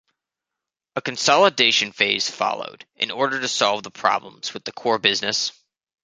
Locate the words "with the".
4.51-4.71